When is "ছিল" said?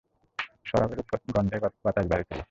2.29-2.39